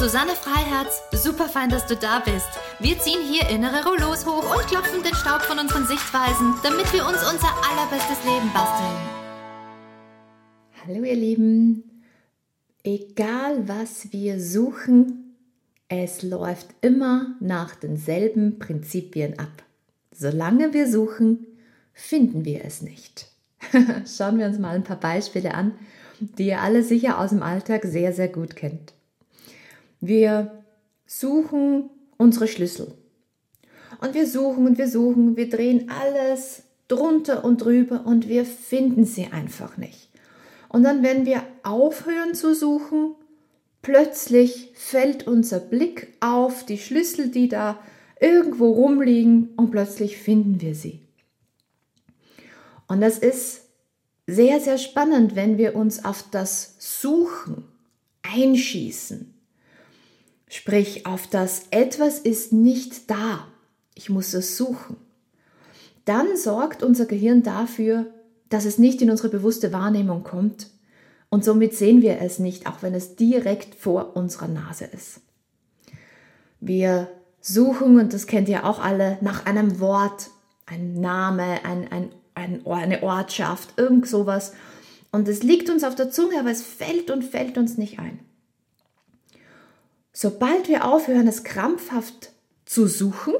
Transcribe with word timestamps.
Susanne 0.00 0.34
Freiherz. 0.34 1.02
Super 1.12 1.46
fein, 1.46 1.68
dass 1.68 1.84
du 1.84 1.94
da 1.94 2.20
bist. 2.20 2.48
Wir 2.78 2.98
ziehen 2.98 3.20
hier 3.20 3.50
innere 3.50 3.84
Rollos 3.84 4.24
hoch 4.24 4.56
und 4.56 4.66
klopfen 4.66 5.02
den 5.02 5.14
Staub 5.14 5.42
von 5.42 5.58
unseren 5.58 5.86
Sichtweisen, 5.86 6.54
damit 6.62 6.90
wir 6.94 7.06
uns 7.06 7.18
unser 7.18 7.52
allerbestes 7.68 8.24
Leben 8.24 8.50
basteln. 8.54 8.96
Hallo 10.86 11.04
ihr 11.04 11.16
Lieben. 11.16 12.02
Egal 12.82 13.68
was 13.68 14.10
wir 14.10 14.40
suchen, 14.40 15.36
es 15.88 16.22
läuft 16.22 16.68
immer 16.80 17.36
nach 17.40 17.74
denselben 17.74 18.58
Prinzipien 18.58 19.38
ab. 19.38 19.62
Solange 20.12 20.72
wir 20.72 20.90
suchen, 20.90 21.46
finden 21.92 22.46
wir 22.46 22.64
es 22.64 22.80
nicht. 22.80 23.26
Schauen 24.06 24.38
wir 24.38 24.46
uns 24.46 24.58
mal 24.58 24.76
ein 24.76 24.82
paar 24.84 24.98
Beispiele 24.98 25.52
an, 25.52 25.72
die 26.20 26.46
ihr 26.46 26.62
alle 26.62 26.82
sicher 26.84 27.18
aus 27.18 27.30
dem 27.30 27.42
Alltag 27.42 27.84
sehr, 27.84 28.14
sehr 28.14 28.28
gut 28.28 28.56
kennt. 28.56 28.94
Wir 30.00 30.64
suchen 31.06 31.90
unsere 32.16 32.48
Schlüssel. 32.48 32.94
Und 34.00 34.14
wir 34.14 34.26
suchen 34.26 34.66
und 34.66 34.78
wir 34.78 34.88
suchen, 34.88 35.36
wir 35.36 35.50
drehen 35.50 35.90
alles 35.90 36.62
drunter 36.88 37.44
und 37.44 37.62
drüber 37.62 38.06
und 38.06 38.28
wir 38.28 38.44
finden 38.44 39.04
sie 39.04 39.26
einfach 39.26 39.76
nicht. 39.76 40.08
Und 40.68 40.84
dann, 40.84 41.02
wenn 41.02 41.26
wir 41.26 41.42
aufhören 41.62 42.34
zu 42.34 42.54
suchen, 42.54 43.14
plötzlich 43.82 44.72
fällt 44.74 45.26
unser 45.26 45.60
Blick 45.60 46.14
auf 46.20 46.64
die 46.64 46.78
Schlüssel, 46.78 47.28
die 47.28 47.48
da 47.48 47.78
irgendwo 48.20 48.70
rumliegen 48.70 49.50
und 49.56 49.70
plötzlich 49.70 50.16
finden 50.16 50.60
wir 50.60 50.74
sie. 50.74 51.00
Und 52.86 53.00
das 53.00 53.18
ist 53.18 53.62
sehr, 54.26 54.60
sehr 54.60 54.78
spannend, 54.78 55.36
wenn 55.36 55.58
wir 55.58 55.74
uns 55.74 56.04
auf 56.04 56.24
das 56.30 56.76
Suchen 56.78 57.64
einschießen 58.22 59.39
Sprich, 60.52 61.06
auf 61.06 61.28
das 61.28 61.66
etwas 61.70 62.18
ist 62.18 62.52
nicht 62.52 63.08
da. 63.08 63.46
Ich 63.94 64.10
muss 64.10 64.34
es 64.34 64.56
suchen. 64.56 64.96
Dann 66.04 66.36
sorgt 66.36 66.82
unser 66.82 67.06
Gehirn 67.06 67.44
dafür, 67.44 68.06
dass 68.48 68.64
es 68.64 68.76
nicht 68.76 69.00
in 69.00 69.12
unsere 69.12 69.28
bewusste 69.28 69.72
Wahrnehmung 69.72 70.24
kommt. 70.24 70.66
Und 71.28 71.44
somit 71.44 71.74
sehen 71.74 72.02
wir 72.02 72.20
es 72.20 72.40
nicht, 72.40 72.66
auch 72.66 72.82
wenn 72.82 72.94
es 72.94 73.14
direkt 73.14 73.76
vor 73.76 74.16
unserer 74.16 74.48
Nase 74.48 74.86
ist. 74.86 75.20
Wir 76.58 77.08
suchen, 77.40 78.00
und 78.00 78.12
das 78.12 78.26
kennt 78.26 78.48
ihr 78.48 78.64
auch 78.66 78.80
alle, 78.80 79.18
nach 79.20 79.46
einem 79.46 79.78
Wort, 79.78 80.30
ein 80.66 81.00
Name, 81.00 81.64
ein, 81.64 81.86
ein, 81.92 82.10
ein, 82.34 82.66
eine 82.66 83.04
Ortschaft, 83.04 83.74
irgend 83.76 84.08
sowas. 84.08 84.52
Und 85.12 85.28
es 85.28 85.44
liegt 85.44 85.70
uns 85.70 85.84
auf 85.84 85.94
der 85.94 86.10
Zunge, 86.10 86.40
aber 86.40 86.50
es 86.50 86.62
fällt 86.62 87.12
und 87.12 87.22
fällt 87.22 87.56
uns 87.56 87.78
nicht 87.78 88.00
ein. 88.00 88.18
Sobald 90.12 90.68
wir 90.68 90.84
aufhören, 90.84 91.28
es 91.28 91.44
krampfhaft 91.44 92.32
zu 92.64 92.86
suchen, 92.86 93.34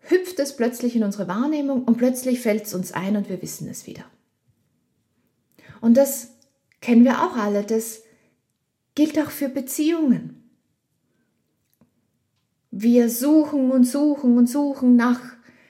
hüpft 0.00 0.38
es 0.38 0.56
plötzlich 0.56 0.96
in 0.96 1.04
unsere 1.04 1.28
Wahrnehmung 1.28 1.84
und 1.84 1.96
plötzlich 1.96 2.40
fällt 2.40 2.64
es 2.66 2.74
uns 2.74 2.92
ein 2.92 3.16
und 3.16 3.28
wir 3.28 3.42
wissen 3.42 3.68
es 3.68 3.86
wieder. 3.86 4.04
Und 5.80 5.96
das 5.96 6.30
kennen 6.80 7.04
wir 7.04 7.22
auch 7.22 7.36
alle, 7.36 7.64
das 7.64 8.02
gilt 8.94 9.18
auch 9.18 9.30
für 9.30 9.48
Beziehungen. 9.48 10.42
Wir 12.70 13.08
suchen 13.08 13.70
und 13.70 13.84
suchen 13.84 14.36
und 14.36 14.48
suchen 14.48 14.96
nach 14.96 15.20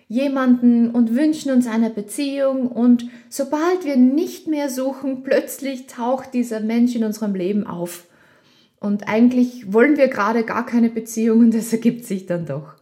jemanden 0.09 0.91
und 0.91 1.15
wünschen 1.15 1.50
uns 1.50 1.66
eine 1.66 1.91
Beziehung 1.91 2.69
und 2.69 3.09
sobald 3.28 3.84
wir 3.84 3.97
nicht 3.97 4.47
mehr 4.47 4.71
suchen, 4.71 5.22
plötzlich 5.22 5.87
taucht 5.87 6.34
dieser 6.34 6.61
Mensch 6.61 6.94
in 6.94 7.05
unserem 7.05 7.34
Leben 7.34 7.66
auf 7.66 8.06
und 8.81 9.09
eigentlich 9.09 9.72
wollen 9.72 9.97
wir 9.97 10.09
gerade 10.09 10.44
gar 10.44 10.66
keine 10.66 10.91
Beziehung 10.91 11.41
und 11.41 11.54
das 11.54 11.72
ergibt 11.72 12.04
sich 12.04 12.26
dann 12.26 12.47
doch. 12.47 12.75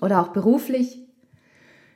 Oder 0.00 0.20
auch 0.20 0.28
beruflich. 0.28 1.00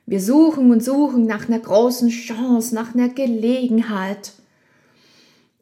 Wir 0.05 0.19
suchen 0.19 0.71
und 0.71 0.83
suchen 0.83 1.25
nach 1.25 1.47
einer 1.47 1.59
großen 1.59 2.09
Chance, 2.09 2.73
nach 2.73 2.93
einer 2.95 3.09
Gelegenheit. 3.09 4.33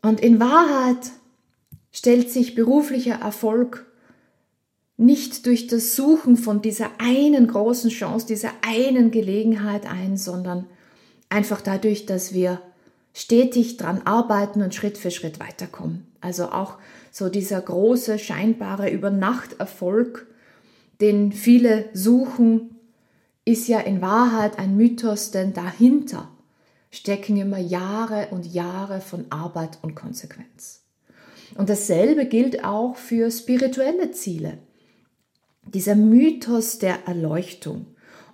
Und 0.01 0.21
in 0.21 0.39
Wahrheit 0.39 1.11
stellt 1.91 2.31
sich 2.31 2.55
beruflicher 2.55 3.15
Erfolg 3.15 3.85
nicht 4.95 5.45
durch 5.45 5.67
das 5.67 5.95
Suchen 5.95 6.35
von 6.35 6.61
dieser 6.61 6.89
einen 6.97 7.47
großen 7.47 7.89
Chance, 7.89 8.27
dieser 8.27 8.51
einen 8.61 9.11
Gelegenheit 9.11 9.85
ein, 9.85 10.17
sondern 10.17 10.65
einfach 11.29 11.61
dadurch, 11.61 12.05
dass 12.05 12.33
wir 12.33 12.61
stetig 13.19 13.75
dran 13.75 14.03
arbeiten 14.05 14.61
und 14.61 14.73
Schritt 14.73 14.97
für 14.97 15.11
Schritt 15.11 15.41
weiterkommen. 15.41 16.07
Also 16.21 16.51
auch 16.51 16.77
so 17.11 17.27
dieser 17.27 17.59
große 17.59 18.17
scheinbare 18.17 18.89
Übernachterfolg, 18.89 20.25
den 21.01 21.33
viele 21.33 21.89
suchen, 21.93 22.77
ist 23.43 23.67
ja 23.67 23.81
in 23.81 24.01
Wahrheit 24.01 24.57
ein 24.57 24.77
Mythos, 24.77 25.31
denn 25.31 25.53
dahinter 25.53 26.29
stecken 26.91 27.35
immer 27.35 27.57
Jahre 27.57 28.29
und 28.31 28.45
Jahre 28.45 29.01
von 29.01 29.25
Arbeit 29.31 29.79
und 29.81 29.95
Konsequenz. 29.95 30.83
Und 31.55 31.69
dasselbe 31.69 32.25
gilt 32.25 32.63
auch 32.63 32.95
für 32.95 33.29
spirituelle 33.31 34.11
Ziele. 34.11 34.59
Dieser 35.65 35.95
Mythos 35.95 36.79
der 36.79 37.05
Erleuchtung. 37.05 37.87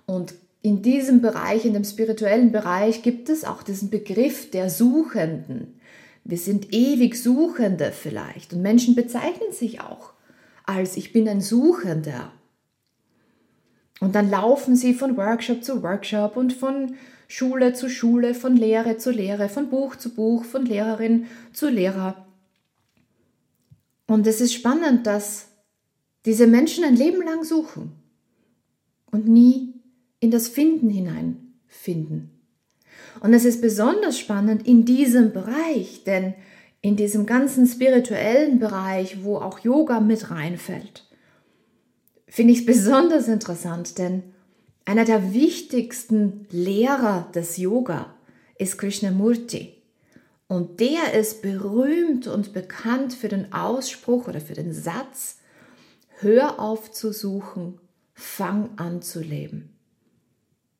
Und 0.06 0.34
in 0.66 0.82
diesem 0.82 1.20
Bereich, 1.20 1.64
in 1.64 1.74
dem 1.74 1.84
spirituellen 1.84 2.50
Bereich, 2.50 3.02
gibt 3.02 3.28
es 3.28 3.44
auch 3.44 3.62
diesen 3.62 3.88
Begriff 3.88 4.50
der 4.50 4.68
Suchenden. 4.68 5.80
Wir 6.24 6.38
sind 6.38 6.74
ewig 6.74 7.14
Suchende 7.14 7.92
vielleicht 7.92 8.52
und 8.52 8.62
Menschen 8.62 8.94
bezeichnen 8.94 9.52
sich 9.52 9.80
auch 9.80 10.16
als 10.66 10.96
ich 10.96 11.12
bin 11.12 11.28
ein 11.28 11.40
Suchender. 11.40 12.32
Und 14.00 14.14
dann 14.14 14.28
laufen 14.28 14.76
sie 14.76 14.92
von 14.92 15.16
Workshop 15.16 15.64
zu 15.64 15.82
Workshop 15.82 16.36
und 16.36 16.52
von 16.52 16.96
Schule 17.28 17.72
zu 17.72 17.88
Schule, 17.88 18.34
von 18.34 18.56
Lehre 18.56 18.98
zu 18.98 19.10
Lehre, 19.10 19.48
von 19.48 19.70
Buch 19.70 19.96
zu 19.96 20.14
Buch, 20.14 20.44
von 20.44 20.66
Lehrerin 20.66 21.26
zu 21.52 21.68
Lehrer. 21.68 22.26
Und 24.06 24.26
es 24.26 24.40
ist 24.40 24.54
spannend, 24.54 25.06
dass 25.06 25.48
diese 26.24 26.46
Menschen 26.46 26.84
ein 26.84 26.96
Leben 26.96 27.22
lang 27.22 27.44
suchen 27.44 27.92
und 29.12 29.28
nie 29.28 29.75
in 30.20 30.30
das 30.30 30.48
Finden 30.48 30.90
hineinfinden. 30.90 32.30
Und 33.20 33.32
es 33.32 33.44
ist 33.44 33.60
besonders 33.60 34.18
spannend 34.18 34.66
in 34.66 34.84
diesem 34.84 35.32
Bereich, 35.32 36.04
denn 36.04 36.34
in 36.80 36.96
diesem 36.96 37.26
ganzen 37.26 37.66
spirituellen 37.66 38.58
Bereich, 38.58 39.24
wo 39.24 39.36
auch 39.38 39.58
Yoga 39.60 40.00
mit 40.00 40.30
reinfällt, 40.30 41.04
finde 42.28 42.52
ich 42.52 42.60
es 42.60 42.66
besonders 42.66 43.28
interessant, 43.28 43.98
denn 43.98 44.22
einer 44.84 45.04
der 45.04 45.32
wichtigsten 45.34 46.46
Lehrer 46.50 47.28
des 47.34 47.56
Yoga 47.56 48.14
ist 48.58 48.78
Krishnamurti. 48.78 49.72
Und 50.48 50.78
der 50.78 51.12
ist 51.14 51.42
berühmt 51.42 52.28
und 52.28 52.52
bekannt 52.52 53.12
für 53.12 53.28
den 53.28 53.52
Ausspruch 53.52 54.28
oder 54.28 54.40
für 54.40 54.54
den 54.54 54.72
Satz, 54.72 55.38
hör 56.20 56.60
auf 56.60 56.92
zu 56.92 57.12
suchen, 57.12 57.80
fang 58.14 58.70
an 58.76 59.02
zu 59.02 59.20
leben. 59.20 59.75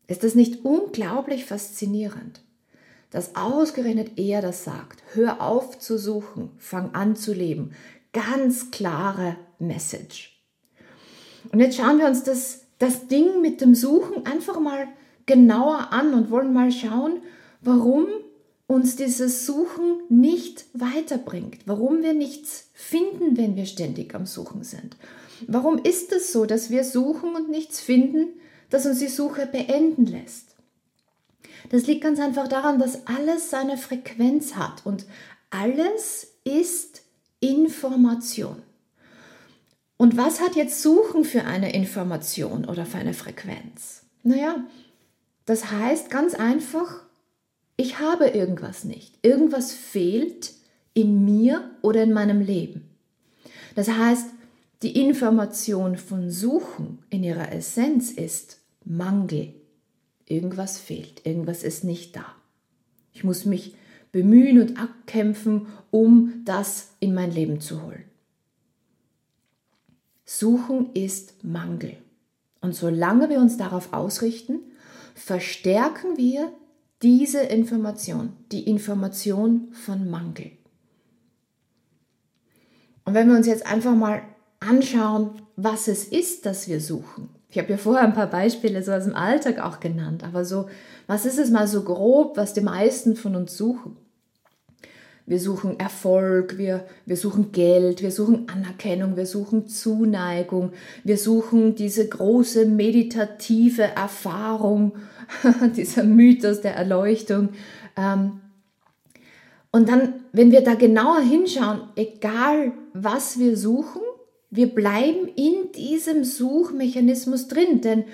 Ist 0.08 0.22
das 0.22 0.34
nicht 0.34 0.64
unglaublich 0.64 1.44
faszinierend, 1.44 2.40
dass 3.10 3.34
ausgerechnet 3.34 4.18
er 4.18 4.40
das 4.40 4.64
sagt? 4.64 5.02
Hör 5.14 5.40
auf 5.40 5.78
zu 5.78 5.98
suchen, 5.98 6.50
fang 6.58 6.94
an 6.94 7.16
zu 7.16 7.32
leben. 7.32 7.72
Ganz 8.12 8.70
klare 8.70 9.36
Message. 9.58 10.40
Und 11.52 11.60
jetzt 11.60 11.76
schauen 11.76 11.98
wir 11.98 12.06
uns 12.06 12.22
das, 12.22 12.66
das 12.78 13.08
Ding 13.08 13.40
mit 13.40 13.60
dem 13.60 13.74
Suchen 13.74 14.26
einfach 14.26 14.60
mal 14.60 14.88
genauer 15.26 15.92
an 15.92 16.14
und 16.14 16.30
wollen 16.30 16.52
mal 16.52 16.70
schauen, 16.70 17.20
warum 17.60 18.06
uns 18.68 18.96
dieses 18.96 19.46
Suchen 19.46 20.02
nicht 20.08 20.64
weiterbringt, 20.72 21.66
warum 21.66 22.02
wir 22.02 22.14
nichts 22.14 22.70
finden, 22.74 23.36
wenn 23.36 23.56
wir 23.56 23.66
ständig 23.66 24.14
am 24.14 24.26
Suchen 24.26 24.64
sind. 24.64 24.96
Warum 25.46 25.78
ist 25.78 26.12
es 26.12 26.32
so, 26.32 26.46
dass 26.46 26.70
wir 26.70 26.82
suchen 26.82 27.36
und 27.36 27.48
nichts 27.48 27.80
finden, 27.80 28.28
das 28.70 28.86
uns 28.86 28.98
die 28.98 29.08
Suche 29.08 29.46
beenden 29.46 30.06
lässt. 30.06 30.54
Das 31.70 31.86
liegt 31.86 32.02
ganz 32.02 32.20
einfach 32.20 32.48
daran, 32.48 32.78
dass 32.78 33.06
alles 33.06 33.50
seine 33.50 33.76
Frequenz 33.76 34.54
hat 34.54 34.84
und 34.84 35.04
alles 35.50 36.34
ist 36.44 37.02
Information. 37.40 38.62
Und 39.96 40.16
was 40.16 40.40
hat 40.40 40.56
jetzt 40.56 40.82
Suchen 40.82 41.24
für 41.24 41.44
eine 41.44 41.72
Information 41.72 42.66
oder 42.66 42.84
für 42.84 42.98
eine 42.98 43.14
Frequenz? 43.14 44.02
Naja, 44.22 44.64
Das 45.46 45.70
heißt 45.70 46.10
ganz 46.10 46.34
einfach, 46.34 47.04
ich 47.76 48.00
habe 48.00 48.26
irgendwas 48.26 48.82
nicht. 48.84 49.14
Irgendwas 49.22 49.72
fehlt 49.72 50.52
in 50.92 51.24
mir 51.24 51.70
oder 51.82 52.02
in 52.02 52.12
meinem 52.12 52.40
Leben. 52.40 52.90
Das 53.76 53.88
heißt, 53.88 54.26
die 54.82 55.00
Information 55.02 55.96
von 55.96 56.30
Suchen 56.30 56.98
in 57.08 57.24
ihrer 57.24 57.52
Essenz 57.52 58.10
ist 58.10 58.60
Mangel. 58.84 59.54
Irgendwas 60.26 60.78
fehlt, 60.78 61.24
irgendwas 61.24 61.62
ist 61.62 61.84
nicht 61.84 62.16
da. 62.16 62.26
Ich 63.12 63.24
muss 63.24 63.44
mich 63.44 63.74
bemühen 64.12 64.60
und 64.60 64.78
abkämpfen, 64.78 65.66
um 65.90 66.42
das 66.44 66.90
in 67.00 67.14
mein 67.14 67.30
Leben 67.30 67.60
zu 67.60 67.82
holen. 67.82 68.04
Suchen 70.24 70.92
ist 70.92 71.44
Mangel. 71.44 71.96
Und 72.60 72.74
solange 72.74 73.28
wir 73.30 73.38
uns 73.38 73.56
darauf 73.56 73.92
ausrichten, 73.92 74.58
verstärken 75.14 76.16
wir 76.16 76.52
diese 77.02 77.40
Information, 77.40 78.32
die 78.52 78.68
Information 78.68 79.68
von 79.72 80.10
Mangel. 80.10 80.50
Und 83.04 83.14
wenn 83.14 83.28
wir 83.28 83.36
uns 83.36 83.46
jetzt 83.46 83.66
einfach 83.66 83.94
mal 83.94 84.22
anschauen, 84.68 85.30
was 85.56 85.88
es 85.88 86.04
ist, 86.04 86.46
das 86.46 86.68
wir 86.68 86.80
suchen. 86.80 87.28
Ich 87.48 87.58
habe 87.58 87.70
ja 87.70 87.76
vorher 87.76 88.04
ein 88.04 88.14
paar 88.14 88.26
Beispiele 88.26 88.82
so 88.82 88.92
aus 88.92 89.04
dem 89.04 89.14
Alltag 89.14 89.58
auch 89.60 89.80
genannt, 89.80 90.24
aber 90.24 90.44
so, 90.44 90.68
was 91.06 91.24
ist 91.24 91.38
es 91.38 91.50
mal 91.50 91.66
so 91.66 91.82
grob, 91.82 92.36
was 92.36 92.52
die 92.52 92.60
meisten 92.60 93.16
von 93.16 93.36
uns 93.36 93.56
suchen? 93.56 93.96
Wir 95.28 95.40
suchen 95.40 95.80
Erfolg, 95.80 96.56
wir, 96.56 96.84
wir 97.04 97.16
suchen 97.16 97.50
Geld, 97.50 98.00
wir 98.00 98.12
suchen 98.12 98.48
Anerkennung, 98.48 99.16
wir 99.16 99.26
suchen 99.26 99.66
Zuneigung, 99.66 100.72
wir 101.02 101.18
suchen 101.18 101.74
diese 101.74 102.08
große 102.08 102.64
meditative 102.66 103.82
Erfahrung, 103.82 104.92
dieser 105.76 106.04
Mythos 106.04 106.60
der 106.60 106.76
Erleuchtung. 106.76 107.48
Ähm, 107.96 108.40
und 109.72 109.88
dann, 109.88 110.14
wenn 110.32 110.52
wir 110.52 110.62
da 110.62 110.74
genauer 110.74 111.20
hinschauen, 111.20 111.80
egal 111.96 112.72
was 112.94 113.38
wir 113.38 113.56
suchen, 113.56 114.02
wir 114.56 114.74
bleiben 114.74 115.28
in 115.36 115.72
diesem 115.72 116.24
Suchmechanismus 116.24 117.48
drin, 117.48 117.80
denn 117.80 118.04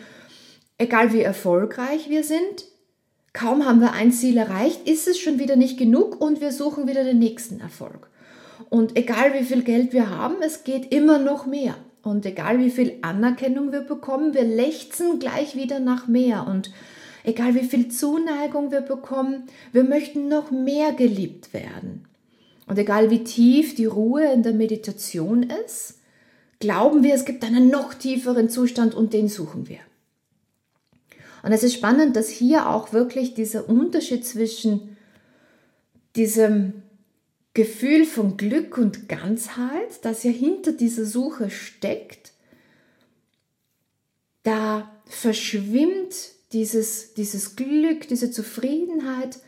egal 0.78 1.12
wie 1.12 1.22
erfolgreich 1.22 2.10
wir 2.10 2.24
sind, 2.24 2.66
Kaum 3.32 3.64
haben 3.64 3.80
wir 3.80 3.92
ein 3.92 4.12
Ziel 4.12 4.36
erreicht, 4.36 4.86
ist 4.86 5.08
es 5.08 5.18
schon 5.18 5.38
wieder 5.38 5.56
nicht 5.56 5.78
genug 5.78 6.20
und 6.20 6.42
wir 6.42 6.52
suchen 6.52 6.86
wieder 6.86 7.02
den 7.02 7.18
nächsten 7.18 7.60
Erfolg. 7.60 8.10
Und 8.68 8.96
egal 8.96 9.32
wie 9.32 9.44
viel 9.44 9.62
Geld 9.62 9.94
wir 9.94 10.10
haben, 10.10 10.36
es 10.42 10.64
geht 10.64 10.92
immer 10.92 11.18
noch 11.18 11.46
mehr. 11.46 11.76
Und 12.02 12.26
egal 12.26 12.58
wie 12.58 12.70
viel 12.70 12.98
Anerkennung 13.00 13.72
wir 13.72 13.80
bekommen, 13.80 14.34
wir 14.34 14.44
lechzen 14.44 15.18
gleich 15.18 15.56
wieder 15.56 15.80
nach 15.80 16.08
mehr. 16.08 16.46
Und 16.46 16.70
egal 17.24 17.54
wie 17.54 17.64
viel 17.64 17.88
Zuneigung 17.88 18.70
wir 18.70 18.82
bekommen, 18.82 19.44
wir 19.72 19.84
möchten 19.84 20.28
noch 20.28 20.50
mehr 20.50 20.92
geliebt 20.92 21.54
werden. 21.54 22.04
Und 22.66 22.78
egal 22.78 23.10
wie 23.10 23.24
tief 23.24 23.74
die 23.74 23.86
Ruhe 23.86 24.30
in 24.30 24.42
der 24.42 24.52
Meditation 24.52 25.42
ist, 25.64 26.00
glauben 26.62 27.02
wir, 27.02 27.12
es 27.12 27.24
gibt 27.24 27.42
einen 27.42 27.70
noch 27.70 27.92
tieferen 27.92 28.48
Zustand 28.48 28.94
und 28.94 29.12
den 29.12 29.26
suchen 29.26 29.68
wir. 29.68 29.80
Und 31.42 31.50
es 31.50 31.64
ist 31.64 31.74
spannend, 31.74 32.14
dass 32.14 32.28
hier 32.28 32.68
auch 32.70 32.92
wirklich 32.92 33.34
dieser 33.34 33.68
Unterschied 33.68 34.24
zwischen 34.24 34.96
diesem 36.14 36.84
Gefühl 37.52 38.04
von 38.04 38.36
Glück 38.36 38.78
und 38.78 39.08
Ganzheit, 39.08 40.04
das 40.04 40.22
ja 40.22 40.30
hinter 40.30 40.70
dieser 40.70 41.04
Suche 41.04 41.50
steckt, 41.50 42.30
da 44.44 44.88
verschwimmt 45.06 46.14
dieses, 46.52 47.14
dieses 47.14 47.56
Glück, 47.56 48.06
diese 48.06 48.30
Zufriedenheit 48.30 49.40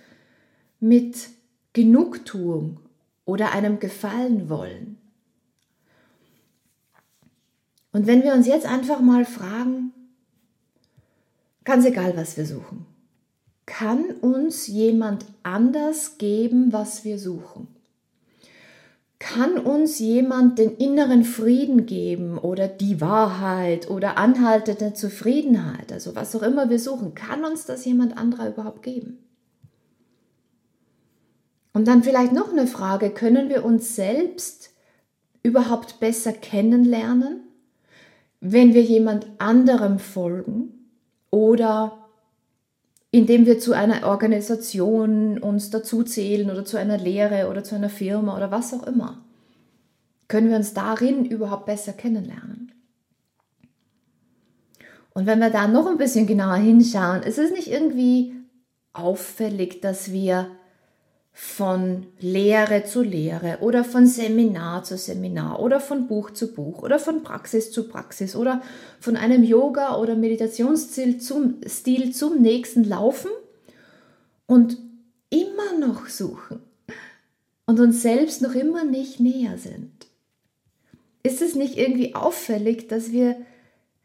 mit 0.81 1.28
Genugtuung 1.75 2.81
oder 3.25 3.52
einem 3.52 3.78
Gefallen 3.78 4.49
wollen. 4.49 4.99
Und 7.94 8.06
wenn 8.06 8.23
wir 8.23 8.35
uns 8.35 8.46
jetzt 8.46 8.67
einfach 8.67 9.00
mal 9.00 9.25
fragen, 9.25 9.94
Ganz 11.64 11.87
egal, 11.87 12.14
was 12.17 12.37
wir 12.37 12.46
suchen. 12.46 12.87
Kann 13.67 14.11
uns 14.20 14.67
jemand 14.67 15.25
anders 15.43 16.19
geben, 16.19 16.73
was 16.73 17.05
wir 17.05 17.19
suchen? 17.19 17.69
Kann 19.19 19.56
uns 19.56 19.99
jemand 19.99 20.58
den 20.58 20.76
inneren 20.76 21.25
Frieden 21.25 21.87
geben 21.87 22.37
oder 22.37 22.69
die 22.69 23.00
Wahrheit 23.00 23.88
oder 23.88 24.19
anhaltende 24.19 24.93
Zufriedenheit, 24.93 25.90
also 25.90 26.14
was 26.14 26.37
auch 26.37 26.43
immer 26.43 26.69
wir 26.69 26.79
suchen, 26.79 27.14
kann 27.14 27.43
uns 27.43 27.64
das 27.64 27.87
jemand 27.87 28.19
anderer 28.19 28.49
überhaupt 28.49 28.82
geben? 28.82 29.19
Und 31.73 31.88
dann 31.88 32.02
vielleicht 32.02 32.32
noch 32.32 32.52
eine 32.52 32.67
Frage, 32.67 33.08
können 33.08 33.49
wir 33.49 33.64
uns 33.64 33.97
selbst 33.97 34.70
überhaupt 35.43 36.00
besser 36.00 36.32
kennenlernen, 36.32 37.44
wenn 38.44 38.75
wir 38.75 38.82
jemand 38.82 39.26
anderem 39.38 39.99
folgen? 39.99 40.75
oder 41.35 41.99
indem 43.11 43.44
wir 43.44 43.58
zu 43.58 43.73
einer 43.73 44.06
Organisation 44.06 45.37
uns 45.38 45.70
dazuzählen 45.70 46.49
oder 46.49 46.64
zu 46.64 46.76
einer 46.76 46.96
Lehre 46.96 47.50
oder 47.50 47.64
zu 47.64 47.75
einer 47.75 47.88
Firma 47.88 48.37
oder 48.37 48.52
was 48.52 48.73
auch 48.73 48.85
immer. 48.85 49.25
Können 50.29 50.49
wir 50.49 50.56
uns 50.56 50.75
darin 50.75 51.25
überhaupt 51.25 51.67
besser 51.67 51.93
kennenlernen? 51.93 52.70
Und 55.12 55.26
wenn 55.26 55.40
wir 55.40 55.50
da 55.50 55.67
noch 55.67 55.88
ein 55.88 55.99
bisschen 55.99 56.29
genauer 56.29 56.56
hinschauen, 56.56 57.25
ist 57.25 57.38
es 57.38 57.50
nicht 57.50 57.69
irgendwie 57.69 58.37
auffällig, 58.93 59.81
dass 59.81 60.12
wir 60.12 60.47
von 61.37 62.07
Lehre 62.21 62.85
zu 62.85 63.03
Lehre 63.03 63.59
oder 63.61 63.83
von 63.83 64.07
Seminar 64.07 64.85
zu 64.85 64.97
Seminar 64.97 65.59
oder 65.59 65.81
von 65.81 66.07
Buch 66.07 66.31
zu 66.31 66.55
Buch 66.55 66.85
oder 66.85 67.01
von 67.01 67.25
Praxis 67.25 67.73
zu 67.73 67.89
Praxis 67.89 68.37
oder 68.37 68.63
von 69.01 69.17
einem 69.17 69.43
Yoga- 69.43 69.99
oder 69.99 70.15
Meditationsstil 70.15 71.19
zum, 71.19 71.57
Stil 71.67 72.15
zum 72.15 72.41
nächsten 72.41 72.85
laufen 72.85 73.33
und 74.47 74.79
immer 75.29 75.77
noch 75.81 76.07
suchen 76.07 76.61
und 77.67 77.81
uns 77.81 78.01
selbst 78.01 78.41
noch 78.41 78.55
immer 78.55 78.85
nicht 78.85 79.19
näher 79.19 79.59
sind. 79.59 79.91
Ist 81.25 81.43
es 81.43 81.57
nicht 81.57 81.77
irgendwie 81.77 82.15
auffällig, 82.15 82.87
dass 82.87 83.11
wir 83.11 83.37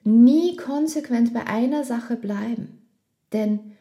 nie 0.04 0.56
konsequent 0.56 1.31
bei 1.31 1.46
einer 1.46 1.84
Sache 1.84 2.16
bleiben? 2.16 2.81
Denn 3.34 3.74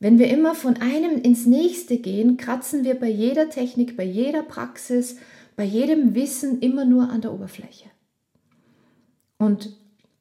wenn 0.00 0.18
wir 0.18 0.28
immer 0.28 0.54
von 0.54 0.78
einem 0.78 1.20
ins 1.22 1.46
nächste 1.46 1.98
gehen, 1.98 2.38
kratzen 2.38 2.84
wir 2.84 2.94
bei 2.94 3.08
jeder 3.08 3.50
Technik, 3.50 3.96
bei 3.96 4.04
jeder 4.04 4.42
Praxis, 4.42 5.16
bei 5.56 5.64
jedem 5.64 6.14
Wissen 6.14 6.60
immer 6.60 6.86
nur 6.86 7.10
an 7.10 7.20
der 7.20 7.32
Oberfläche. 7.32 7.90
Und 9.36 9.76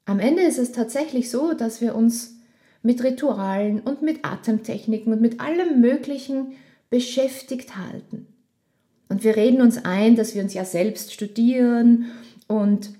am 0.05 0.19
Ende 0.19 0.41
ist 0.41 0.59
es 0.59 0.73
tatsächlich 0.73 1.31
so, 1.31 1.53
dass 1.53 1.79
wir 1.79 1.95
uns 1.95 2.35
mit 2.83 3.03
Ritualen 3.03 3.79
und 3.79 4.01
mit 4.01 4.25
Atemtechniken 4.25 5.13
und 5.13 5.21
mit 5.21 5.39
allem 5.39 5.79
Möglichen 5.79 6.53
beschäftigt 6.89 7.77
halten. 7.77 8.27
Und 9.07 9.23
wir 9.23 9.37
reden 9.37 9.61
uns 9.61 9.83
ein, 9.85 10.15
dass 10.15 10.35
wir 10.35 10.43
uns 10.43 10.53
ja 10.53 10.65
selbst 10.65 11.13
studieren 11.13 12.11
und 12.47 12.91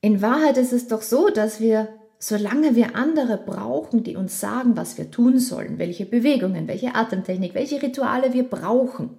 in 0.00 0.22
Wahrheit 0.22 0.56
ist 0.56 0.72
es 0.72 0.86
doch 0.86 1.02
so, 1.02 1.28
dass 1.28 1.60
wir 1.60 1.88
solange 2.18 2.74
wir 2.74 2.96
andere 2.96 3.38
brauchen, 3.38 4.02
die 4.02 4.16
uns 4.16 4.40
sagen, 4.40 4.76
was 4.76 4.98
wir 4.98 5.10
tun 5.10 5.38
sollen, 5.38 5.78
welche 5.78 6.04
Bewegungen, 6.04 6.66
welche 6.66 6.94
Atemtechnik, 6.94 7.54
welche 7.54 7.80
Rituale 7.80 8.32
wir 8.32 8.44
brauchen, 8.44 9.10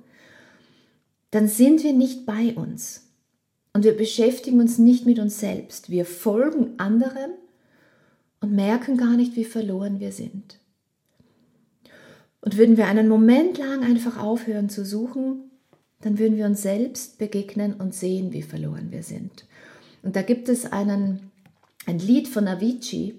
dann 1.32 1.48
sind 1.48 1.84
wir 1.84 1.94
nicht 1.94 2.26
bei 2.26 2.54
uns. 2.56 3.06
Und 3.74 3.84
wir 3.86 3.96
beschäftigen 3.96 4.60
uns 4.60 4.78
nicht 4.78 5.06
mit 5.06 5.20
uns 5.20 5.40
selbst. 5.40 5.90
Wir 5.90 6.06
folgen 6.06 6.74
anderen 6.78 7.32
und 8.42 8.54
merken 8.54 8.98
gar 8.98 9.16
nicht, 9.16 9.36
wie 9.36 9.46
verloren 9.46 10.00
wir 10.00 10.12
sind. 10.12 10.58
Und 12.42 12.58
würden 12.58 12.78
wir 12.78 12.88
einen 12.88 13.08
Moment 13.08 13.58
lang 13.58 13.84
einfach 13.84 14.18
aufhören 14.18 14.70
zu 14.70 14.86
suchen, 14.86 15.52
dann 16.02 16.18
würden 16.18 16.38
wir 16.38 16.46
uns 16.46 16.62
selbst 16.62 17.18
begegnen 17.18 17.74
und 17.74 17.94
sehen, 17.94 18.32
wie 18.32 18.42
verloren 18.42 18.92
wir 18.92 19.04
sind. 19.04 19.46
Und 20.02 20.16
da 20.16 20.22
gibt 20.22 20.48
es 20.48 20.72
einen 20.72 21.29
ein 21.86 22.00
Lied 22.00 22.28
von 22.28 22.48
Avicii. 22.48 23.16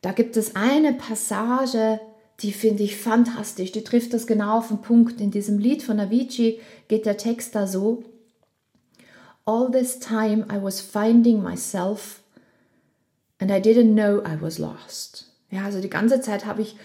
Da 0.00 0.12
gibt 0.12 0.36
es 0.36 0.54
eine 0.56 0.92
Passage, 0.92 2.00
die 2.40 2.52
finde 2.52 2.82
ich 2.82 2.96
fantastisch. 2.96 3.72
Die 3.72 3.84
trifft 3.84 4.12
das 4.12 4.26
genau 4.26 4.58
auf 4.58 4.68
den 4.68 4.82
Punkt. 4.82 5.20
In 5.20 5.30
diesem 5.30 5.58
Lied 5.58 5.82
von 5.82 6.00
Avicii 6.00 6.60
geht 6.88 7.06
der 7.06 7.16
Text 7.16 7.54
da 7.54 7.66
so. 7.66 8.02
All 9.44 9.70
this 9.70 9.98
time 9.98 10.46
I 10.50 10.62
was 10.62 10.80
finding 10.80 11.42
myself 11.42 12.22
and 13.38 13.50
I 13.50 13.54
didn't 13.54 13.94
know 13.94 14.20
I 14.20 14.40
was 14.40 14.58
lost. 14.58 15.32
Ja, 15.50 15.64
also 15.64 15.80
die 15.80 15.90
ganze 15.90 16.20
Zeit 16.20 16.46
habe 16.46 16.62
ich 16.62 16.76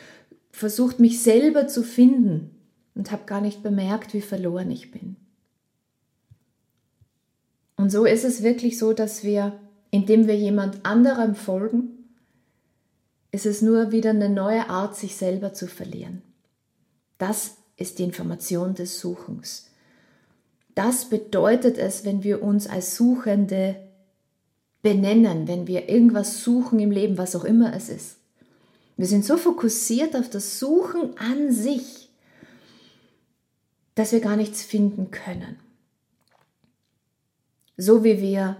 versucht, 0.51 0.99
mich 0.99 1.23
selber 1.23 1.67
zu 1.67 1.83
finden 1.83 2.51
und 2.95 3.11
habe 3.11 3.25
gar 3.25 3.41
nicht 3.41 3.63
bemerkt, 3.63 4.13
wie 4.13 4.21
verloren 4.21 4.69
ich 4.71 4.91
bin. 4.91 5.15
Und 7.77 7.91
so 7.91 8.03
ist 8.03 8.25
es 8.25 8.43
wirklich 8.43 8.77
so, 8.77 8.91
dass 8.91 9.23
wir 9.23 9.57
indem 9.91 10.27
wir 10.27 10.35
jemand 10.35 10.85
anderem 10.85 11.35
folgen, 11.35 11.99
ist 13.31 13.45
es 13.45 13.61
nur 13.61 13.91
wieder 13.91 14.11
eine 14.11 14.29
neue 14.29 14.69
Art, 14.69 14.95
sich 14.95 15.15
selber 15.15 15.53
zu 15.53 15.67
verlieren. 15.67 16.21
Das 17.17 17.57
ist 17.77 17.99
die 17.99 18.03
Information 18.03 18.73
des 18.73 18.99
Suchens. 18.99 19.67
Das 20.75 21.09
bedeutet 21.09 21.77
es, 21.77 22.05
wenn 22.05 22.23
wir 22.23 22.41
uns 22.41 22.67
als 22.67 22.95
Suchende 22.95 23.75
benennen, 24.81 25.47
wenn 25.47 25.67
wir 25.67 25.89
irgendwas 25.89 26.43
suchen 26.43 26.79
im 26.79 26.91
Leben, 26.91 27.17
was 27.17 27.35
auch 27.35 27.43
immer 27.43 27.73
es 27.75 27.89
ist. 27.89 28.17
Wir 28.95 29.07
sind 29.07 29.25
so 29.25 29.37
fokussiert 29.37 30.15
auf 30.15 30.29
das 30.29 30.59
Suchen 30.59 31.17
an 31.17 31.51
sich, 31.51 32.09
dass 33.95 34.11
wir 34.11 34.19
gar 34.19 34.35
nichts 34.35 34.63
finden 34.63 35.11
können. 35.11 35.57
So 37.77 38.03
wie 38.03 38.21
wir 38.21 38.57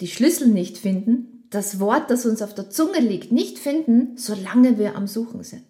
die 0.00 0.08
Schlüssel 0.08 0.48
nicht 0.48 0.78
finden, 0.78 1.44
das 1.50 1.78
Wort, 1.78 2.10
das 2.10 2.26
uns 2.26 2.42
auf 2.42 2.54
der 2.54 2.70
Zunge 2.70 3.00
liegt, 3.00 3.30
nicht 3.30 3.58
finden, 3.58 4.16
solange 4.16 4.78
wir 4.78 4.96
am 4.96 5.06
Suchen 5.06 5.42
sind. 5.44 5.64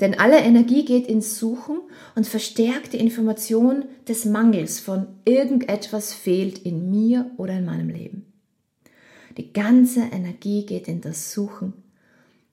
Denn 0.00 0.18
alle 0.18 0.38
Energie 0.38 0.84
geht 0.84 1.06
ins 1.08 1.38
Suchen 1.38 1.80
und 2.14 2.26
verstärkt 2.26 2.92
die 2.92 2.98
Information 2.98 3.86
des 4.06 4.24
Mangels 4.26 4.78
von 4.78 5.06
irgendetwas 5.24 6.12
fehlt 6.12 6.58
in 6.58 6.90
mir 6.90 7.30
oder 7.36 7.58
in 7.58 7.64
meinem 7.64 7.88
Leben. 7.88 8.26
Die 9.36 9.52
ganze 9.52 10.00
Energie 10.00 10.66
geht 10.66 10.88
in 10.88 11.00
das 11.00 11.32
Suchen 11.32 11.72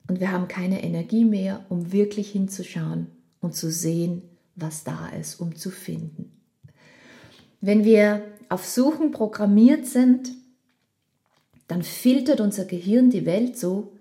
und 0.08 0.20
wir 0.20 0.32
haben 0.32 0.48
keine 0.48 0.82
Energie 0.82 1.24
mehr, 1.24 1.64
um 1.68 1.92
wirklich 1.92 2.30
hinzuschauen 2.30 3.08
und 3.40 3.54
zu 3.54 3.70
sehen, 3.70 4.22
was 4.56 4.84
da 4.84 5.08
ist, 5.08 5.40
um 5.40 5.54
zu 5.54 5.70
finden. 5.70 6.32
Wenn 7.60 7.84
wir 7.84 8.22
auf 8.48 8.66
Suchen 8.66 9.10
programmiert 9.10 9.86
sind, 9.86 10.32
dann 11.68 11.82
filtert 11.82 12.40
unser 12.40 12.64
Gehirn 12.64 13.10
die 13.10 13.26
Welt 13.26 13.58
so, 13.58 13.92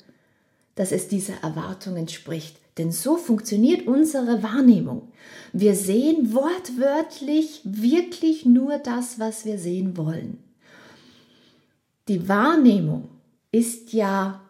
dass 0.76 0.92
es 0.92 1.08
dieser 1.08 1.36
Erwartung 1.42 1.96
entspricht. 1.98 2.58
Denn 2.78 2.92
so 2.92 3.16
funktioniert 3.16 3.88
unsere 3.88 4.44
Wahrnehmung. 4.44 5.10
Wir 5.54 5.76
sehen 5.76 6.34
wortwörtlich 6.34 7.62
wirklich 7.64 8.46
nur 8.46 8.78
das, 8.80 9.20
was 9.20 9.46
wir 9.46 9.58
sehen 9.58 9.96
wollen. 9.96 10.40
Die 12.08 12.28
Wahrnehmung 12.28 13.10
ist 13.52 13.94
ja 13.94 14.42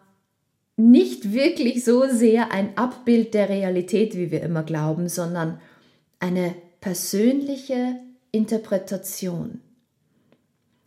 nicht 0.76 1.32
wirklich 1.32 1.84
so 1.84 2.06
sehr 2.08 2.52
ein 2.52 2.76
Abbild 2.76 3.32
der 3.32 3.48
Realität, 3.48 4.16
wie 4.16 4.30
wir 4.30 4.42
immer 4.42 4.62
glauben, 4.62 5.08
sondern 5.08 5.60
eine 6.18 6.54
persönliche 6.80 7.96
Interpretation. 8.32 9.60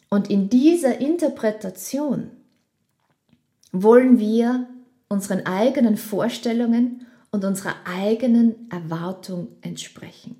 Und 0.09 0.29
in 0.29 0.49
dieser 0.49 0.99
Interpretation 0.99 2.31
wollen 3.71 4.19
wir 4.19 4.67
unseren 5.07 5.45
eigenen 5.45 5.97
Vorstellungen 5.97 7.05
und 7.31 7.45
unserer 7.45 7.75
eigenen 7.85 8.69
Erwartung 8.71 9.49
entsprechen. 9.61 10.35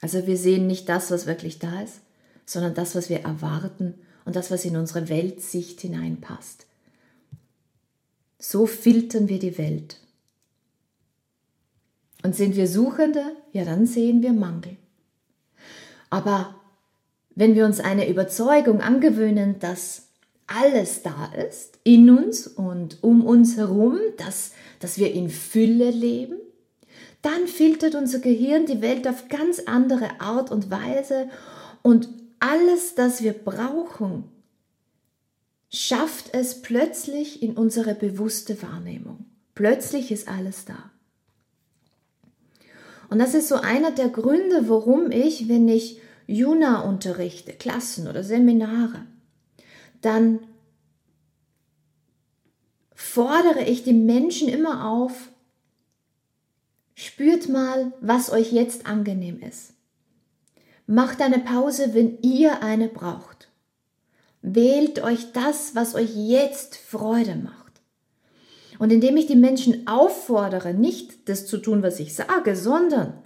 Also 0.00 0.26
wir 0.26 0.36
sehen 0.36 0.66
nicht 0.66 0.88
das, 0.88 1.10
was 1.10 1.26
wirklich 1.26 1.58
da 1.58 1.80
ist, 1.80 2.00
sondern 2.44 2.74
das, 2.74 2.94
was 2.94 3.08
wir 3.08 3.20
erwarten 3.20 3.94
und 4.26 4.36
das, 4.36 4.50
was 4.50 4.64
in 4.64 4.76
unsere 4.76 5.08
Weltsicht 5.08 5.80
hineinpasst. 5.80 6.66
So 8.38 8.66
filtern 8.66 9.28
wir 9.28 9.38
die 9.38 9.56
Welt. 9.56 9.98
Und 12.22 12.34
sind 12.34 12.56
wir 12.56 12.68
Suchende, 12.68 13.24
ja, 13.52 13.64
dann 13.64 13.86
sehen 13.86 14.22
wir 14.22 14.32
Mangel. 14.32 14.76
Aber 16.10 16.54
wenn 17.34 17.54
wir 17.54 17.64
uns 17.64 17.80
eine 17.80 18.08
Überzeugung 18.08 18.80
angewöhnen, 18.80 19.58
dass 19.58 20.08
alles 20.46 21.02
da 21.02 21.32
ist, 21.48 21.78
in 21.84 22.10
uns 22.10 22.46
und 22.46 23.02
um 23.02 23.24
uns 23.24 23.56
herum, 23.56 23.98
dass, 24.18 24.52
dass 24.80 24.98
wir 24.98 25.12
in 25.12 25.30
Fülle 25.30 25.90
leben, 25.90 26.36
dann 27.22 27.46
filtert 27.46 27.94
unser 27.94 28.18
Gehirn 28.18 28.66
die 28.66 28.82
Welt 28.82 29.08
auf 29.08 29.28
ganz 29.28 29.60
andere 29.60 30.20
Art 30.20 30.50
und 30.50 30.70
Weise 30.70 31.28
und 31.82 32.08
alles, 32.38 32.94
das 32.94 33.22
wir 33.22 33.32
brauchen, 33.32 34.24
schafft 35.72 36.34
es 36.34 36.60
plötzlich 36.60 37.42
in 37.42 37.56
unsere 37.56 37.94
bewusste 37.94 38.60
Wahrnehmung. 38.62 39.24
Plötzlich 39.54 40.12
ist 40.12 40.28
alles 40.28 40.66
da. 40.66 40.90
Und 43.08 43.18
das 43.18 43.34
ist 43.34 43.48
so 43.48 43.56
einer 43.56 43.90
der 43.90 44.08
Gründe, 44.08 44.68
warum 44.68 45.10
ich, 45.10 45.48
wenn 45.48 45.68
ich 45.68 46.00
Juna 46.26 46.80
unterrichte, 46.80 47.52
Klassen 47.52 48.08
oder 48.08 48.24
Seminare, 48.24 49.06
dann 50.00 50.40
fordere 52.94 53.64
ich 53.64 53.84
die 53.84 53.92
Menschen 53.92 54.48
immer 54.48 54.88
auf, 54.88 55.30
spürt 56.94 57.48
mal, 57.48 57.92
was 58.00 58.30
euch 58.30 58.52
jetzt 58.52 58.86
angenehm 58.86 59.40
ist. 59.40 59.74
Macht 60.86 61.20
eine 61.20 61.38
Pause, 61.38 61.94
wenn 61.94 62.18
ihr 62.20 62.62
eine 62.62 62.88
braucht. 62.88 63.48
Wählt 64.42 65.02
euch 65.02 65.32
das, 65.32 65.74
was 65.74 65.94
euch 65.94 66.14
jetzt 66.14 66.76
Freude 66.76 67.36
macht. 67.36 67.64
Und 68.78 68.92
indem 68.92 69.16
ich 69.16 69.26
die 69.26 69.36
Menschen 69.36 69.86
auffordere, 69.86 70.74
nicht 70.74 71.28
das 71.28 71.46
zu 71.46 71.58
tun, 71.58 71.82
was 71.82 72.00
ich 72.00 72.14
sage, 72.14 72.56
sondern 72.56 73.22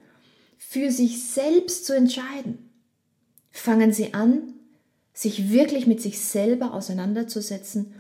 für 0.57 0.91
sich 0.91 1.25
selbst 1.25 1.87
zu 1.87 1.95
entscheiden, 1.95 2.68
fangen 3.61 3.93
sie 3.93 4.15
an, 4.15 4.55
sich 5.13 5.51
wirklich 5.51 5.87
mit 5.87 6.01
sich 6.01 6.19
selber 6.21 6.73
auseinanderzusetzen 6.75 7.95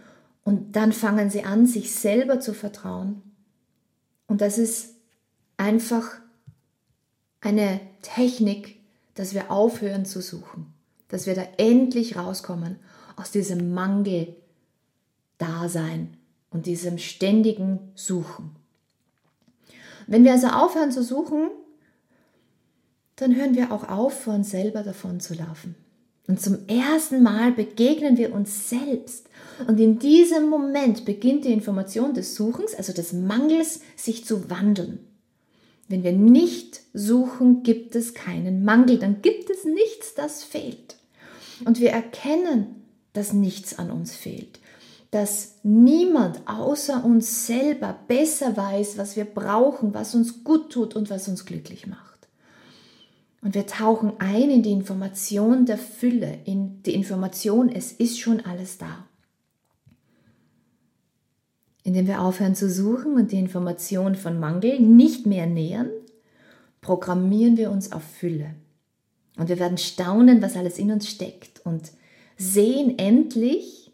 und 0.45 0.77
dann 0.77 0.93
fangen 0.93 1.31
sie 1.31 1.43
an, 1.45 1.67
sich 1.67 1.95
selber 1.95 2.41
zu 2.41 2.55
vertrauen. 2.55 3.23
Und 4.27 4.41
das 4.41 4.57
ist 4.59 4.95
einfach 5.57 6.21
eine 7.41 7.81
Technik, 8.03 8.79
dass 9.15 9.33
wir 9.35 9.51
aufhören 9.51 10.07
zu 10.07 10.23
suchen, 10.23 10.73
dass 11.09 11.27
wir 11.27 11.35
da 11.35 11.43
endlich 11.57 12.15
rauskommen 12.17 12.77
aus 13.17 13.33
diesem 13.33 13.75
Mangel-Dasein 13.75 16.17
und 16.51 16.67
diesem 16.67 16.99
ständigen 16.99 17.79
Suchen. 17.95 18.51
Wenn 20.07 20.25
wir 20.25 20.33
also 20.33 20.49
aufhören 20.49 20.93
zu 20.93 21.03
suchen, 21.03 21.49
dann 23.19 23.37
hören 23.37 23.55
wir 23.55 23.73
auch 23.73 23.89
auf, 23.89 24.23
vor 24.23 24.35
uns 24.35 24.51
selber 24.51 24.83
davon 24.83 25.21
zu 25.21 25.35
laufen. 25.35 25.75
Und 26.27 26.41
zum 26.41 26.69
ersten 26.69 27.23
Mal 27.23 27.53
begegnen 27.53 28.17
wir 28.17 28.35
uns 28.35 28.69
selbst. 28.69 29.27
Und 29.67 29.81
in 29.81 29.99
diesem 29.99 30.49
Moment 30.49 31.05
beginnt 31.05 31.45
die 31.45 31.53
Information 31.53 32.15
des 32.15 32.35
Suchens, 32.35 32.75
also 32.75 32.93
des 32.93 33.13
Mangels, 33.13 33.81
sich 33.97 34.25
zu 34.25 34.51
wandeln. 34.51 35.01
Wenn 35.89 36.03
wir 36.03 36.13
nicht 36.13 36.81
suchen, 36.93 37.63
gibt 37.63 37.95
es 37.97 38.13
keinen 38.13 38.65
Mangel, 38.65 38.99
dann 38.99 39.23
gibt 39.23 39.49
es 39.49 39.65
nichts, 39.65 40.15
das 40.15 40.45
fehlt. 40.45 40.97
Und 41.65 41.81
wir 41.81 41.91
erkennen 41.91 42.79
dass 43.19 43.33
nichts 43.33 43.79
an 43.79 43.91
uns 43.91 44.15
fehlt, 44.15 44.61
dass 45.11 45.57
niemand 45.65 46.47
außer 46.47 47.05
uns 47.05 47.47
selber 47.47 47.99
besser 48.07 48.57
weiß, 48.57 48.97
was 48.97 49.17
wir 49.17 49.25
brauchen, 49.25 49.93
was 49.93 50.15
uns 50.15 50.45
gut 50.45 50.71
tut 50.71 50.95
und 50.95 51.11
was 51.11 51.27
uns 51.27 51.45
glücklich 51.45 51.89
macht. 51.89 52.08
Und 53.41 53.55
wir 53.55 53.67
tauchen 53.67 54.13
ein 54.19 54.51
in 54.51 54.63
die 54.63 54.73
Information 54.73 55.65
der 55.65 55.79
Fülle, 55.79 56.39
in 56.45 56.83
die 56.83 56.95
Information, 56.95 57.69
es 57.69 57.93
ist 57.93 58.19
schon 58.19 58.45
alles 58.45 58.79
da. 58.79 59.07
Indem 61.85 62.07
wir 62.07 62.21
aufhören 62.21 62.57
zu 62.57 62.69
suchen 62.69 63.15
und 63.15 63.33
die 63.33 63.39
Information 63.39 64.17
von 64.17 64.41
Mangel 64.41 64.81
nicht 64.81 65.25
mehr 65.27 65.47
nähern, 65.47 65.91
programmieren 66.81 67.57
wir 67.57 67.71
uns 67.71 67.93
auf 67.93 68.03
Fülle. 68.03 68.55
Und 69.37 69.49
wir 69.49 69.59
werden 69.59 69.79
staunen, 69.79 70.43
was 70.43 70.57
alles 70.57 70.79
in 70.79 70.91
uns 70.91 71.09
steckt 71.09 71.65
und 71.65 71.93
sehen 72.37 72.99
endlich, 72.99 73.93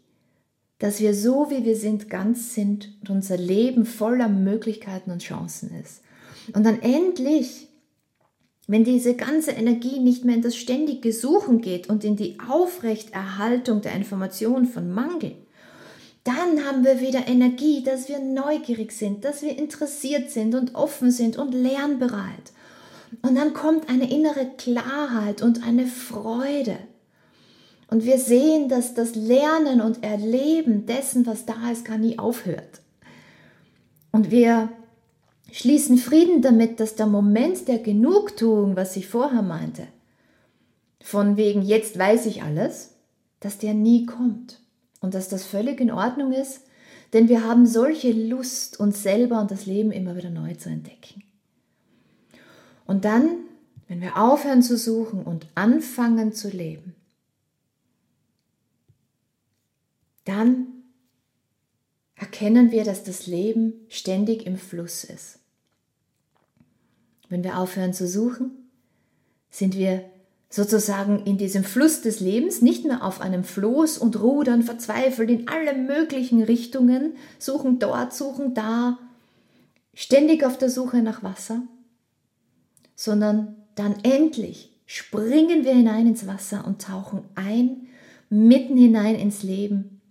dass 0.79 0.99
wir 0.99 1.13
so, 1.13 1.49
wie 1.49 1.63
wir 1.63 1.75
sind, 1.75 2.09
ganz 2.09 2.53
sind 2.53 2.97
und 3.01 3.09
unser 3.09 3.37
Leben 3.37 3.85
voller 3.85 4.27
Möglichkeiten 4.27 5.11
und 5.11 5.21
Chancen 5.21 5.71
ist. 5.79 6.01
Und 6.53 6.65
dann 6.65 6.81
endlich, 6.81 7.69
wenn 8.67 8.83
diese 8.83 9.15
ganze 9.15 9.51
Energie 9.51 9.99
nicht 9.99 10.25
mehr 10.25 10.35
in 10.35 10.41
das 10.41 10.55
ständige 10.55 11.13
Suchen 11.13 11.61
geht 11.61 11.87
und 11.87 12.03
in 12.03 12.15
die 12.15 12.37
Aufrechterhaltung 12.49 13.81
der 13.81 13.93
Information 13.93 14.65
von 14.65 14.91
Mangel, 14.91 15.35
dann 16.23 16.65
haben 16.65 16.83
wir 16.83 17.01
wieder 17.01 17.27
Energie, 17.27 17.83
dass 17.83 18.09
wir 18.09 18.17
neugierig 18.17 18.91
sind, 18.91 19.23
dass 19.23 19.43
wir 19.43 19.55
interessiert 19.55 20.31
sind 20.31 20.55
und 20.55 20.73
offen 20.73 21.11
sind 21.11 21.37
und 21.37 21.53
lernbereit. 21.53 22.51
Und 23.21 23.35
dann 23.35 23.53
kommt 23.53 23.89
eine 23.89 24.11
innere 24.11 24.47
Klarheit 24.57 25.43
und 25.43 25.63
eine 25.63 25.85
Freude. 25.85 26.77
Und 27.91 28.03
wir 28.03 28.17
sehen, 28.17 28.67
dass 28.69 28.95
das 28.95 29.13
Lernen 29.13 29.81
und 29.81 30.03
Erleben 30.03 30.87
dessen, 30.87 31.27
was 31.27 31.45
da 31.45 31.69
ist, 31.71 31.85
gar 31.85 31.99
nie 31.99 32.17
aufhört. 32.17 32.81
Und 34.11 34.31
wir 34.31 34.69
schließen 35.55 35.97
Frieden 35.97 36.41
damit, 36.41 36.79
dass 36.79 36.95
der 36.95 37.07
Moment 37.07 37.67
der 37.67 37.79
Genugtuung, 37.79 38.75
was 38.75 38.95
ich 38.97 39.07
vorher 39.07 39.41
meinte, 39.41 39.87
von 41.01 41.37
wegen 41.37 41.61
jetzt 41.61 41.97
weiß 41.97 42.25
ich 42.25 42.43
alles, 42.43 42.95
dass 43.39 43.57
der 43.57 43.73
nie 43.73 44.05
kommt. 44.05 44.59
Und 45.01 45.13
dass 45.13 45.29
das 45.29 45.45
völlig 45.45 45.79
in 45.79 45.91
Ordnung 45.91 46.31
ist, 46.31 46.61
Denn 47.13 47.29
wir 47.29 47.45
haben 47.45 47.65
solche 47.65 48.11
Lust, 48.11 48.77
uns 48.77 49.01
selber 49.01 49.39
und 49.39 49.49
das 49.49 49.65
Leben 49.65 49.93
immer 49.93 50.17
wieder 50.17 50.29
neu 50.29 50.53
zu 50.55 50.67
entdecken. 50.67 51.23
Und 52.85 53.05
dann, 53.05 53.37
wenn 53.87 54.01
wir 54.01 54.17
aufhören 54.17 54.61
zu 54.61 54.77
suchen 54.77 55.23
und 55.23 55.47
anfangen 55.55 56.33
zu 56.33 56.49
leben, 56.49 56.93
dann 60.25 60.67
erkennen 62.15 62.71
wir, 62.71 62.83
dass 62.83 63.05
das 63.05 63.27
Leben 63.27 63.73
ständig 63.87 64.45
im 64.45 64.57
Fluss 64.57 65.05
ist. 65.05 65.39
Wenn 67.29 67.43
wir 67.43 67.57
aufhören 67.57 67.93
zu 67.93 68.07
suchen, 68.07 68.51
sind 69.49 69.75
wir 69.75 70.03
sozusagen 70.49 71.23
in 71.25 71.37
diesem 71.37 71.63
Fluss 71.63 72.01
des 72.01 72.19
Lebens, 72.19 72.61
nicht 72.61 72.85
mehr 72.85 73.03
auf 73.03 73.19
einem 73.19 73.43
Floß 73.43 73.97
und 73.97 74.21
rudern 74.21 74.63
verzweifelt 74.63 75.29
in 75.29 75.47
alle 75.47 75.75
möglichen 75.75 76.41
Richtungen, 76.43 77.15
suchen 77.39 77.79
dort, 77.79 78.13
suchen 78.13 78.53
da, 78.53 78.97
ständig 79.93 80.45
auf 80.45 80.57
der 80.57 80.69
Suche 80.69 81.01
nach 81.01 81.23
Wasser, 81.23 81.63
sondern 82.95 83.55
dann 83.75 83.95
endlich 84.03 84.71
springen 84.85 85.65
wir 85.65 85.73
hinein 85.73 86.07
ins 86.07 86.27
Wasser 86.27 86.65
und 86.65 86.81
tauchen 86.81 87.23
ein, 87.35 87.87
mitten 88.29 88.77
hinein 88.77 89.15
ins 89.15 89.43
Leben 89.43 90.01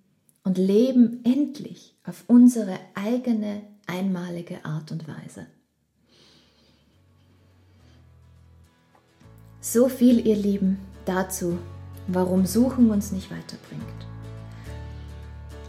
und 0.43 0.59
leben 0.59 1.21
endlich 1.25 1.97
auf 2.05 2.25
unsere 2.27 2.79
eigene 2.95 3.63
einmalige 3.87 4.65
Art 4.65 4.93
und 4.93 5.07
Weise. 5.09 5.47
So 9.67 9.89
viel, 9.89 10.27
ihr 10.27 10.37
Lieben, 10.37 10.79
dazu, 11.07 11.59
warum 12.07 12.45
Suchen 12.45 12.91
uns 12.91 13.13
nicht 13.13 13.31
weiterbringt. 13.31 13.83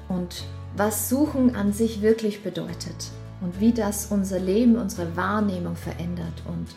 Und 0.09 0.43
was 0.75 1.07
Suchen 1.07 1.55
an 1.55 1.71
sich 1.71 2.01
wirklich 2.01 2.43
bedeutet 2.43 3.09
und 3.39 3.61
wie 3.61 3.71
das 3.71 4.07
unser 4.07 4.37
Leben, 4.37 4.75
unsere 4.75 5.15
Wahrnehmung 5.15 5.77
verändert 5.77 6.43
und 6.45 6.67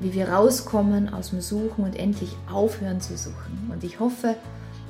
wie 0.00 0.14
wir 0.14 0.30
rauskommen 0.30 1.12
aus 1.12 1.28
dem 1.28 1.42
Suchen 1.42 1.84
und 1.84 1.94
endlich 1.94 2.34
aufhören 2.50 3.02
zu 3.02 3.18
suchen. 3.18 3.70
Und 3.70 3.84
ich 3.84 4.00
hoffe, 4.00 4.34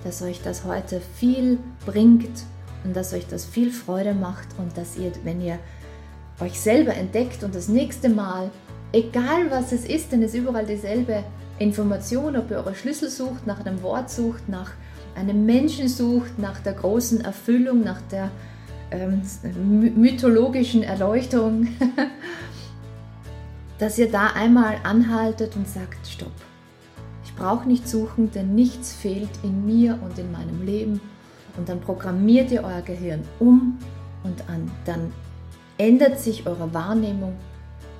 dass 0.04 0.23
euch 0.23 0.40
das 0.44 0.62
heute 0.62 1.00
viel 1.16 1.58
bringt 1.85 2.44
und 2.85 2.94
dass 2.94 3.12
euch 3.12 3.26
das 3.26 3.44
viel 3.44 3.73
Freude 3.73 4.14
macht 4.14 4.46
und 4.58 4.78
dass 4.78 4.96
ihr, 4.96 5.11
wenn 5.25 5.40
ihr 5.40 5.58
euch 6.38 6.61
selber 6.61 6.94
entdeckt 6.94 7.42
und 7.42 7.56
das 7.56 7.66
nächste 7.66 8.08
Mal, 8.08 8.52
egal 8.92 9.50
was 9.50 9.73
es 9.73 9.85
ist, 9.85 10.12
denn 10.12 10.23
es 10.23 10.32
ist 10.32 10.38
überall 10.38 10.64
dieselbe 10.64 11.25
Information, 11.58 12.36
ob 12.36 12.50
ihr 12.50 12.58
eure 12.58 12.75
Schlüssel 12.75 13.08
sucht, 13.08 13.46
nach 13.46 13.64
einem 13.64 13.82
Wort 13.82 14.10
sucht, 14.10 14.48
nach 14.48 14.72
einem 15.14 15.46
Menschen 15.46 15.88
sucht, 15.88 16.38
nach 16.38 16.60
der 16.60 16.75
großen 16.75 17.22
Erfüllung, 17.22 17.82
nach 17.82 18.00
der 18.10 18.30
ähm, 18.90 19.22
mythologischen 19.96 20.82
Erleuchtung, 20.82 21.68
dass 23.78 23.98
ihr 23.98 24.10
da 24.10 24.28
einmal 24.28 24.76
anhaltet 24.84 25.56
und 25.56 25.68
sagt, 25.68 26.06
stopp. 26.06 26.32
Ich 27.25 27.34
brauche 27.34 27.68
nicht 27.68 27.88
suchen, 27.88 28.30
denn 28.30 28.54
nichts 28.54 28.92
fehlt 28.92 29.30
in 29.42 29.66
mir 29.66 29.98
und 30.02 30.18
in 30.18 30.32
meinem 30.32 30.64
Leben. 30.64 31.00
Und 31.56 31.68
dann 31.68 31.80
programmiert 31.80 32.50
ihr 32.50 32.62
euer 32.62 32.82
Gehirn 32.82 33.22
um 33.38 33.78
und 34.25 34.48
an, 34.48 34.70
dann 34.84 35.12
ändert 35.78 36.20
sich 36.20 36.46
eure 36.46 36.72
Wahrnehmung 36.72 37.36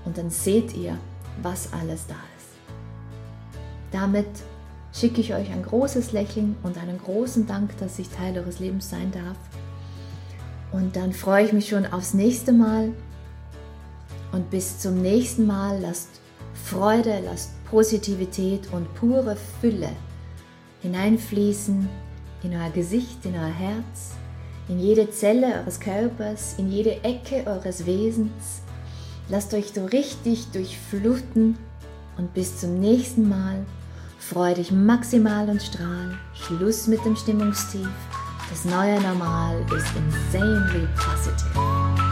und 0.05 0.19
dann 0.19 0.31
seht 0.31 0.75
ihr, 0.77 0.97
was 1.43 1.73
alles 1.73 2.07
da 2.07 2.15
ist. 2.15 2.36
Damit 3.93 4.27
schicke 4.93 5.21
ich 5.21 5.35
euch 5.35 5.51
ein 5.51 5.63
großes 5.63 6.13
Lächeln 6.13 6.57
und 6.63 6.79
einen 6.79 6.99
großen 6.99 7.47
Dank, 7.47 7.77
dass 7.79 7.99
ich 7.99 8.09
Teil 8.09 8.39
eures 8.39 8.59
Lebens 8.59 8.91
sein 8.91 9.13
darf. 9.13 9.37
Und 10.73 10.97
dann 10.97 11.13
freue 11.13 11.45
ich 11.45 11.53
mich 11.53 11.69
schon 11.69 11.87
aufs 11.87 12.15
nächste 12.15 12.53
Mal. 12.53 12.93
Und 14.33 14.51
bis 14.51 14.79
zum 14.79 15.01
nächsten 15.01 15.47
Mal 15.47 15.81
lasst 15.81 16.21
Freude, 16.55 17.21
lasst 17.25 17.51
Positivität 17.67 18.73
und 18.73 18.93
pure 18.95 19.37
Fülle 19.61 19.91
hineinfließen 20.83 21.89
in 22.43 22.55
euer 22.55 22.71
Gesicht, 22.71 23.25
in 23.25 23.35
euer 23.35 23.47
Herz, 23.47 24.13
in 24.69 24.79
jede 24.79 25.11
Zelle 25.11 25.47
eures 25.61 25.81
Körpers, 25.81 26.55
in 26.59 26.71
jede 26.71 27.03
Ecke 27.05 27.47
eures 27.47 27.87
Wesens. 27.87 28.63
Lasst 29.29 29.55
euch 29.55 29.73
so 29.75 29.85
richtig 29.87 30.47
durchfluten 30.53 31.57
und 32.19 32.33
bis 32.35 32.59
zum 32.59 32.81
nächsten 32.81 33.29
Mal 33.29 33.65
freu 34.19 34.55
dich 34.55 34.73
maximal 34.73 35.49
und 35.49 35.63
strahl. 35.63 36.19
Schluss 36.35 36.87
mit 36.87 37.05
dem 37.05 37.17
Stimmungstief. 37.17 37.89
Das 38.51 38.65
neue 38.65 39.01
Normal 39.01 39.61
ist 39.77 39.87
insanely 39.97 40.89
positive. 40.97 42.06